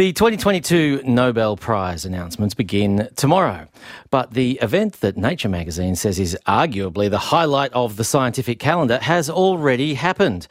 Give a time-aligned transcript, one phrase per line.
[0.00, 3.66] The 2022 Nobel Prize announcements begin tomorrow,
[4.08, 8.96] but the event that Nature magazine says is arguably the highlight of the scientific calendar
[8.96, 10.48] has already happened.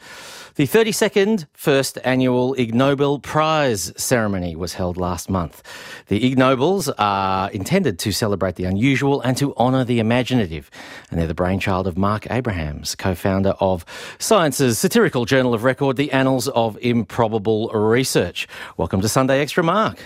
[0.60, 5.62] The 32nd First Annual Ig Nobel Prize ceremony was held last month.
[6.08, 10.70] The Ig Nobels are intended to celebrate the unusual and to honour the imaginative.
[11.10, 13.86] And they're the brainchild of Marc Abrahams, co founder of
[14.18, 18.48] Science's satirical journal of record, The Annals of Improbable Research.
[18.76, 19.98] Welcome to Sunday Extra, Marc.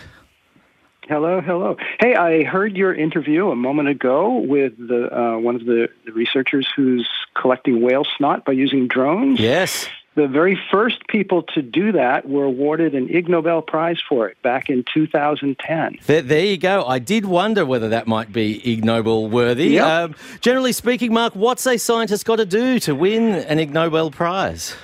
[1.08, 1.76] Hello, hello.
[1.98, 6.12] Hey, I heard your interview a moment ago with the, uh, one of the, the
[6.12, 9.40] researchers who's collecting whale snot by using drones.
[9.40, 9.88] Yes.
[10.14, 14.40] The very first people to do that were awarded an Ig Nobel Prize for it
[14.42, 15.98] back in 2010.
[16.06, 16.84] There, there you go.
[16.86, 19.70] I did wonder whether that might be Ig Nobel worthy.
[19.70, 19.84] Yep.
[19.84, 24.12] Um, generally speaking, Marc, what's a scientist got to do to win an Ig Nobel
[24.12, 24.76] Prize?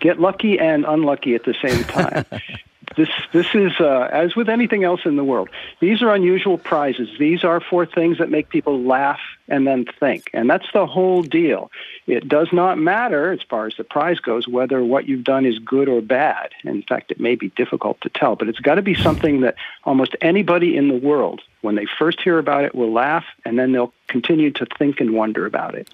[0.00, 2.24] Get lucky and unlucky at the same time.
[2.96, 5.48] This this is uh, as with anything else in the world.
[5.80, 7.08] These are unusual prizes.
[7.18, 11.22] These are for things that make people laugh and then think, and that's the whole
[11.22, 11.70] deal.
[12.06, 15.58] It does not matter as far as the prize goes whether what you've done is
[15.58, 16.50] good or bad.
[16.64, 19.54] In fact, it may be difficult to tell, but it's got to be something that
[19.84, 23.72] almost anybody in the world, when they first hear about it, will laugh, and then
[23.72, 25.88] they'll continue to think and wonder about it.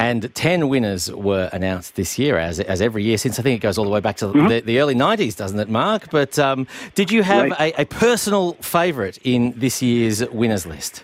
[0.00, 3.62] And 10 winners were announced this year, as, as every year since I think it
[3.62, 4.46] goes all the way back to mm-hmm.
[4.46, 6.10] the, the, early 90s, doesn't it, Marc?
[6.10, 7.74] But um, did you have right.
[7.76, 11.02] a, a, personal favourite in this year's winners list?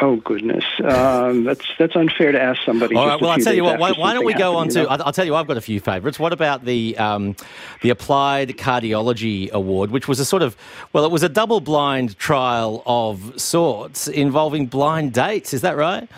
[0.00, 2.96] Oh goodness, um, that's that's unfair to ask somebody.
[2.96, 3.78] All right, well, I'll tell you what.
[3.78, 4.80] Why, why don't we go on to?
[4.80, 4.90] You know?
[4.90, 6.18] I'll tell you, I've got a few favourites.
[6.18, 7.36] What about the um,
[7.80, 10.56] the Applied Cardiology Award, which was a sort of
[10.92, 15.54] well, it was a double-blind trial of sorts involving blind dates.
[15.54, 16.08] Is that right?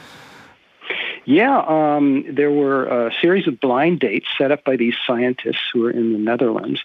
[1.29, 5.81] Yeah, um, there were a series of blind dates set up by these scientists who
[5.81, 6.85] were in the Netherlands,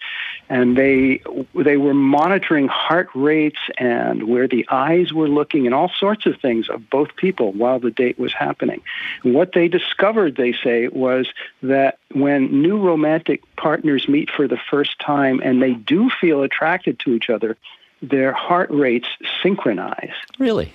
[0.49, 1.21] and they
[1.53, 6.41] they were monitoring heart rates and where the eyes were looking and all sorts of
[6.41, 8.81] things of both people while the date was happening.
[9.23, 11.31] And what they discovered, they say, was
[11.61, 16.97] that when new romantic partners meet for the first time and they do feel attracted
[17.01, 17.57] to each other,
[18.01, 19.07] their heart rates
[19.43, 20.15] synchronize.
[20.39, 20.73] Really?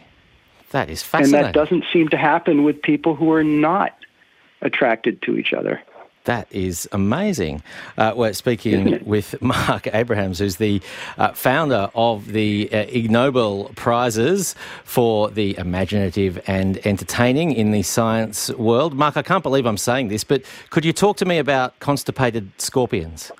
[0.70, 1.34] That is fascinating.
[1.34, 3.96] And that doesn't seem to happen with people who are not
[4.62, 5.80] attracted to each other.
[6.24, 7.62] That is amazing.
[7.96, 10.82] Uh, we're speaking with Marc Abrahams, who's the
[11.18, 17.82] uh, founder of the uh, Ig Nobel Prizes for the imaginative and entertaining in the
[17.82, 18.94] science world.
[18.94, 22.50] Marc, I can't believe I'm saying this, but could you talk to me about constipated
[22.60, 23.30] scorpions?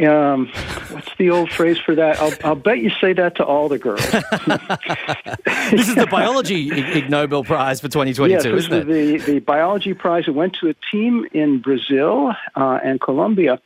[0.00, 0.48] Um,
[0.90, 2.20] what's the old phrase for that?
[2.20, 4.00] I'll, I'll, bet you say that to all the girls.
[5.70, 8.86] this is the biology Ig Nobel Prize for 2022, yes, isn't it?
[8.86, 10.24] The, the biology prize.
[10.26, 13.60] It went to a team in Brazil uh, and Colombia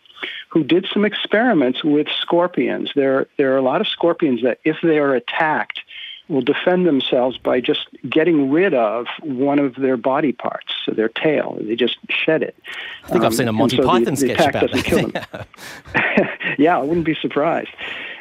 [0.48, 2.90] who did some experiments with scorpions.
[2.94, 5.80] There, there are a lot of scorpions that, if they are attacked,
[6.30, 11.08] will defend themselves by just getting rid of one of their body parts, so their
[11.08, 11.58] tail.
[11.60, 12.56] They just shed it.
[13.04, 14.84] I think um, I've seen a Monty so Python the, the sketch about that.
[14.84, 16.28] Kill them.
[16.58, 17.70] yeah, I wouldn't be surprised.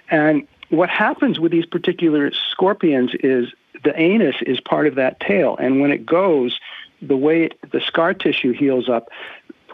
[0.09, 3.53] And what happens with these particular scorpions is
[3.83, 6.59] the anus is part of that tail, and when it goes,
[7.01, 9.09] the way it, the scar tissue heals up,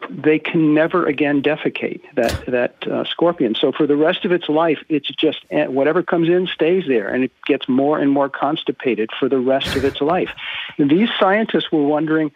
[0.09, 3.55] they can never again defecate that that uh, scorpion.
[3.55, 7.07] So for the rest of its life, it's just eh, whatever comes in stays there,
[7.07, 10.29] and it gets more and more constipated for the rest of its life.
[10.77, 12.31] And these scientists were wondering.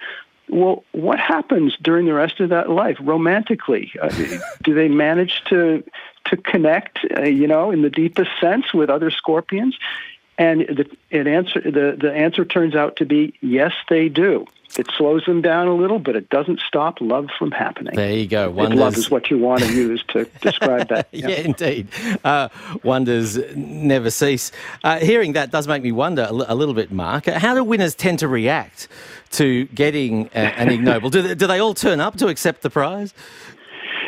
[0.52, 3.92] Well, what happens during the rest of that life romantically?
[4.02, 4.10] Uh,
[4.64, 5.84] do they manage to
[6.26, 9.78] to connect, uh, you know, in the deepest sense with other scorpions?
[10.40, 14.48] And the, it answer, the, the answer turns out to be yes, they do.
[14.78, 17.96] It slows them down a little, but it doesn't stop love from happening.
[17.96, 18.52] There you go.
[18.52, 18.80] Wonders...
[18.80, 21.08] Love is what you want to use to describe that.
[21.20, 21.88] Yeah, yeah indeed.
[22.24, 22.50] Uh,
[22.84, 24.52] wonders never cease.
[24.84, 27.26] Uh, hearing that does make me wonder a, l- a little bit, Marc.
[27.26, 28.88] How do winners tend to react
[29.32, 31.10] to getting a, an Ig Nobel?
[31.10, 33.14] do, they, do they all turn up to accept the prize?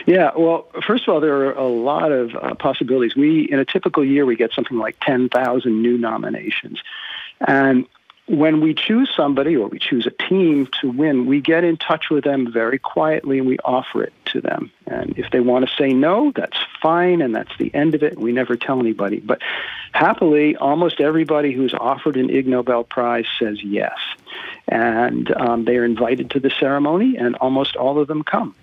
[0.06, 3.16] Yeah, well, first of all, there are a lot of uh, possibilities.
[3.16, 6.82] We, in a typical year, we get something like 10,000 new nominations.
[7.48, 7.88] And
[8.32, 12.10] when we choose somebody or we choose a team to win, we get in touch
[12.10, 14.72] with them very quietly and we offer it to them.
[14.88, 18.18] And if they want to say no, that's fine and that's the end of it.
[18.18, 19.20] We never tell anybody.
[19.20, 19.42] But
[19.92, 23.98] happily, almost everybody who's offered an Ig Nobel Prize says yes.
[24.68, 28.56] And um, they are invited to the ceremony, and almost all of them come.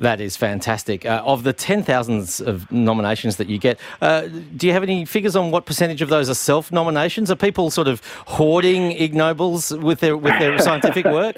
[0.00, 1.04] That is fantastic.
[1.04, 4.22] Uh, of the 10,000s of nominations that you get, uh,
[4.56, 7.30] do you have any figures on what percentage of those are self nominations?
[7.30, 11.36] Are people sort of hoarding Ig Nobels with their, with their scientific work?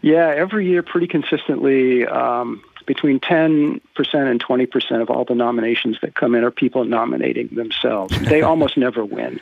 [0.00, 3.80] Yeah, every year, pretty consistently, um, between 10%
[4.14, 8.18] and 20% of all the nominations that come in are people nominating themselves.
[8.22, 9.38] They almost never win.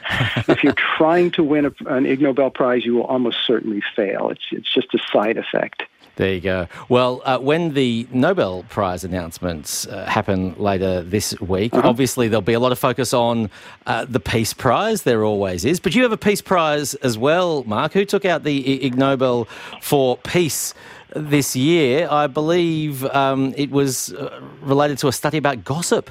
[0.49, 4.31] if you're trying to win a, an Ig Nobel Prize, you will almost certainly fail.
[4.31, 5.84] It's, it's just a side effect.
[6.23, 6.69] There you go.
[6.89, 11.89] Well, uh, when the Nobel Prize announcements uh, happen later this week, uh-huh.
[11.89, 13.51] obviously there'll be a lot of focus on
[13.87, 15.03] uh, the Peace Prize.
[15.03, 15.81] There always is.
[15.81, 17.95] But you have a Peace Prize as well, Marc.
[17.95, 19.49] Who took out the Ig Nobel
[19.81, 20.75] for Peace
[21.17, 22.07] this year?
[22.09, 26.09] I believe um, it was uh, related to a study about gossip.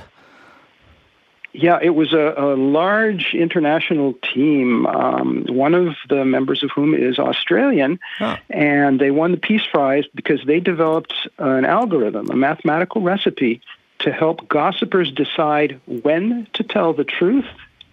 [1.54, 6.94] Yeah, it was a, a large international team, um, one of the members of whom
[6.94, 8.00] is Australian.
[8.18, 8.38] Huh.
[8.50, 13.62] And they won the Peace Prize because they developed an algorithm, a mathematical recipe
[14.00, 17.46] to help gossipers decide when to tell the truth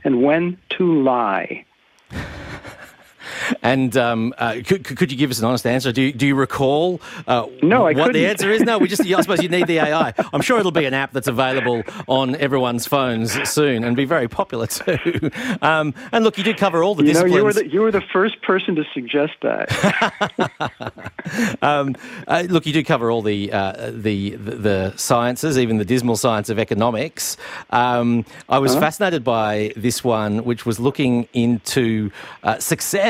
[0.04, 1.64] and when to lie.
[3.62, 5.92] And um, uh, could, could you give us an honest answer?
[5.92, 8.12] Do you, do you recall uh, no, I what couldn't.
[8.14, 8.62] the answer is?
[8.62, 10.14] No, we just, I suppose you need the AI.
[10.32, 14.28] I'm sure it'll be an app that's available on everyone's phones soon and be very
[14.28, 15.30] popular too.
[15.60, 17.32] Um, and look, you did cover all the you disciplines.
[17.32, 19.68] Know, you, were the, you were the first person to suggest that.
[21.62, 21.96] um,
[22.26, 26.16] uh, look, you do cover all the, uh, the, the, the, sciences, even the dismal
[26.16, 27.36] science of economics.
[27.70, 28.80] Um, I was huh?
[28.80, 32.10] fascinated by this one, which was looking into
[32.42, 32.58] uh,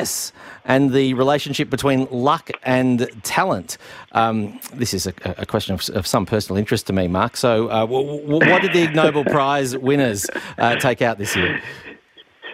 [0.09, 0.33] success
[0.65, 3.79] and the relationship between luck and talent.
[4.13, 7.37] Um, this is a, a question of, of, some personal interest to me, Marc.
[7.37, 10.27] So, uh, w- w- what did the Nobel Prize winners
[10.59, 11.63] uh, take out this year?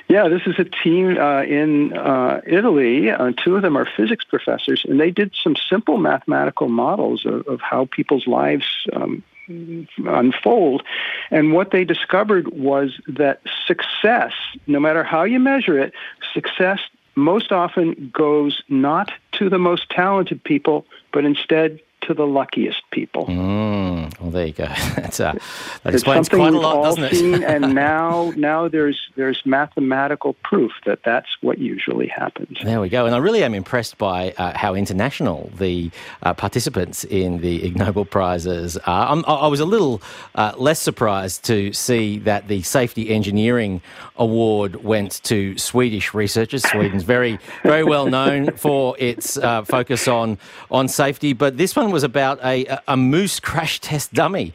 [0.08, 3.10] Yeah, this is a team uh, in uh, Italy.
[3.10, 7.46] Uh, two of them are physics professors, and they did some simple mathematical models of,
[7.48, 10.82] of how people's lives um, unfold.
[11.30, 14.32] And what they discovered was that success,
[14.66, 15.94] no matter how you measure it,
[16.32, 16.80] success
[17.16, 23.26] most often goes not to the most talented people, but instead to the luckiest people.
[23.26, 24.64] Mm, well, there you go.
[24.96, 25.34] That's, uh,
[25.82, 27.14] that explains quite a lot, doesn't it?
[27.16, 32.58] seen, and now, now there's there's mathematical proof that that's what usually happens.
[32.62, 33.06] There we go.
[33.06, 35.90] And I really am impressed by uh, how international the
[36.22, 39.12] uh, participants in the Ig Nobel prizes are.
[39.12, 40.02] I'm, i was a little
[40.34, 43.80] uh, less surprised to see that the Safety Engineering
[44.16, 46.62] Award went to Swedish researchers.
[46.68, 50.38] Sweden's very very well known for its uh, focus on
[50.70, 54.52] on safety, but this one was about a, a moose crash test dummy.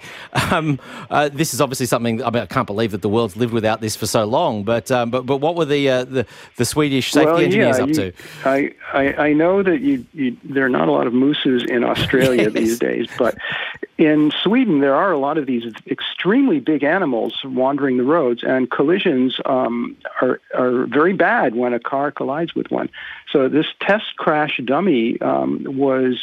[0.51, 3.53] Um, uh, this is obviously something I, mean, I, can't believe that the world's lived
[3.53, 4.63] without this for so long.
[4.63, 6.25] But um, but but what were the uh, the,
[6.57, 8.13] the, Swedish safety well, engineers yeah, up you, to?
[8.45, 11.83] I, I, I know that you, you, there are not a lot of mooses in
[11.83, 12.53] Australia yes.
[12.53, 13.37] these days, but
[13.97, 18.69] in Sweden there are a lot of these extremely big animals wandering the roads, and
[18.69, 22.89] collisions um, are are very bad when a car collides with one.
[23.31, 26.19] So this test crash dummy um, was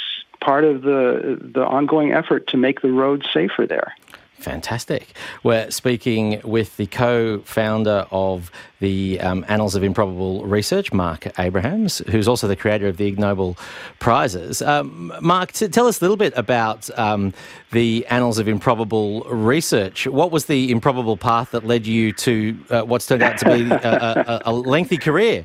[0.47, 3.93] part of the the ongoing effort to make the roads safer there.
[4.39, 5.15] Fantastic.
[5.43, 11.99] We're speaking with the co founder of the um, Annals of Improbable Research, Marc Abrahams,
[12.11, 13.57] who's also the creator of the Ig Nobel
[13.99, 14.63] Prizes.
[14.63, 17.33] Um, Marc, t- tell us a little bit about um,
[17.73, 20.07] the Annals of Improbable Research.
[20.07, 23.69] What was the improbable path that led you to uh, what's turned out to be
[23.71, 25.45] a, a, a lengthy career?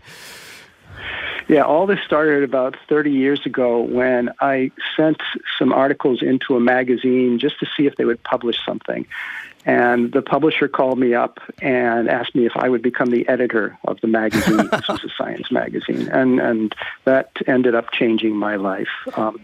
[1.47, 5.17] Yeah, all this started about 30 years ago when I sent
[5.57, 9.05] some articles into a magazine just to see if they would publish something.
[9.65, 13.77] And the publisher called me up and asked me if I would become the editor
[13.85, 14.57] of the magazine.
[14.71, 16.09] this was a science magazine.
[16.09, 16.75] And, and
[17.05, 18.89] that ended up changing my life.
[19.13, 19.39] Um,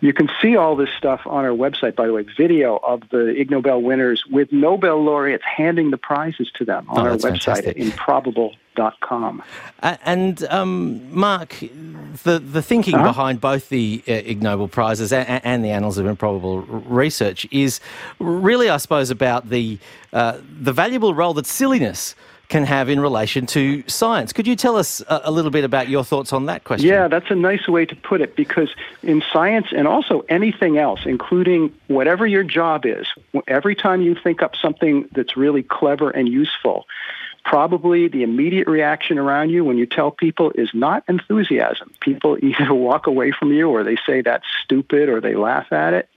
[0.00, 3.34] you can see all this stuff on our website, by the way, video of the
[3.36, 7.42] Ig Nobel winners with Nobel laureates handing the prizes to them on oh, our website
[7.44, 7.66] fantastic.
[7.66, 8.58] at improbable.com.
[9.82, 11.58] Uh, and um, Marc,
[12.24, 13.04] the, the thinking uh-huh.
[13.04, 17.80] behind both the uh, Ig Nobel Prizes and, and, the Annals of Improbable Research is
[18.18, 19.78] really, I suppose, about the,
[20.12, 22.14] uh, the valuable role that silliness
[22.48, 24.32] can have in relation to science.
[24.32, 26.88] Could you tell us a, a, little bit about your thoughts on that question?
[26.88, 31.00] Yeah, that's a nice way to put it because in science and also anything else,
[31.04, 33.06] including whatever your job is,
[33.46, 36.86] every time you think up something that's really clever and useful,
[37.44, 41.92] probably the immediate reaction around you when you tell people is not enthusiasm.
[42.00, 45.94] People either walk away from you or they say that's stupid or they laugh at
[45.94, 46.08] it.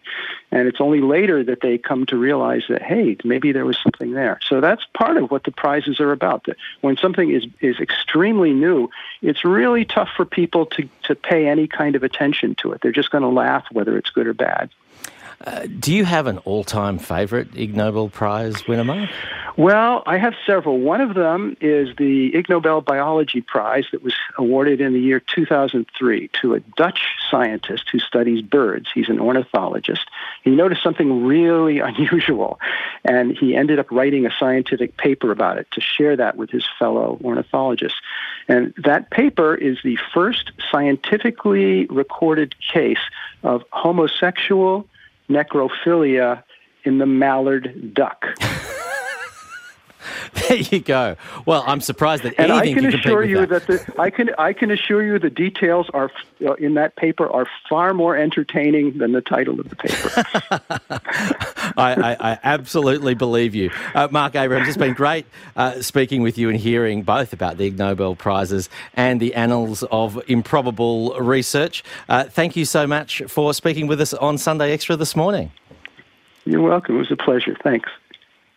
[0.52, 4.12] And it's only later that they come to realize that, hey, maybe there was something
[4.12, 4.40] there.
[4.46, 6.46] So that's part of what the prizes are about.
[6.46, 8.90] That when something is, is extremely new,
[9.22, 12.82] it's really tough for people to, to pay any kind of attention to it.
[12.82, 14.70] They're just going to laugh whether it's good or bad.
[15.44, 19.10] Uh, do you have an all-time favourite Ig Nobel Prize winner, Marc?
[19.58, 20.80] Well, I have several.
[20.80, 25.20] One of them is the Ig Nobel Biology Prize that was awarded in the year
[25.20, 28.88] 2003 to a Dutch scientist who studies birds.
[28.94, 30.06] He's an ornithologist.
[30.44, 32.60] He noticed something really unusual,
[33.04, 36.66] and he ended up writing a scientific paper about it to share that with his
[36.80, 38.00] fellow ornithologists.
[38.48, 42.98] And that paper is the first scientifically recorded case
[43.44, 44.88] of homosexual
[45.32, 46.44] necrophilia
[46.84, 48.26] in the mallard duck.
[50.34, 51.16] There you go.
[51.46, 53.68] Well, I'm surprised that and anything I can, can assure you that.
[53.68, 56.12] that, the, I can I can assure you the details are
[56.46, 61.48] uh, in that paper are far more entertaining than the title of the paper.
[61.78, 64.68] I, I, absolutely believe you, uh, Marc Abrahams.
[64.68, 65.26] It's been great
[65.56, 69.84] uh, speaking with you and hearing both about the Ig Nobel prizes and the annals
[69.92, 71.84] of improbable research.
[72.10, 75.52] Uh, thank you so much for speaking with us on Sunday Extra this morning.
[76.46, 76.96] You're welcome.
[76.96, 77.56] It was a pleasure.
[77.64, 77.90] Thanks.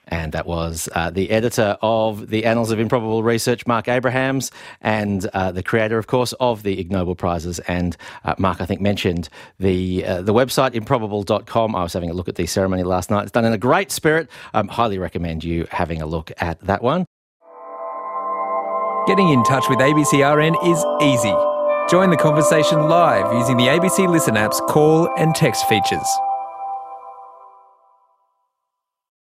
[0.08, 5.26] And that was uh, the editor of the Annals of Improbable Research, Marc Abrahams, and
[5.34, 7.58] uh, the creator, of course, of the Ig Nobel Prizes.
[7.61, 11.75] And uh, Marc, I think, mentioned the uh, the website improbable.com.
[11.75, 13.23] I was having a look at the ceremony last night.
[13.23, 14.28] It's done in a great spirit.
[14.52, 17.06] Um, highly recommend you having a look at that one.
[19.06, 21.34] Getting in touch with ABCRN is easy.
[21.90, 26.08] Join the conversation live using the ABC Listen app's call and text features.